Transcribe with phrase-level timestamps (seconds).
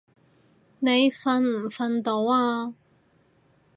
[0.79, 2.73] 你瞓唔瞓到啊？